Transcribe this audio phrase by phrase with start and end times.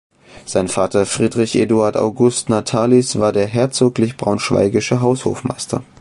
[0.45, 5.83] Sein Vater Friedrich Eduard August Natalis war der herzoglich braunschweigischer Haushofmeister.